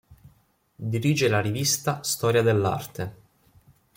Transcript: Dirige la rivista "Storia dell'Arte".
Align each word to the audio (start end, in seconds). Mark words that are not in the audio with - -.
Dirige 0.93 1.27
la 1.27 1.39
rivista 1.41 2.01
"Storia 2.01 2.41
dell'Arte". 2.41 3.15